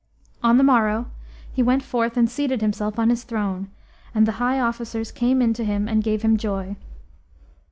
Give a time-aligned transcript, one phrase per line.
[0.41, 1.11] On the morrow
[1.53, 3.69] he went forth and seated himself on his throne,
[4.15, 6.75] and the high officers came in to him and gave him joy.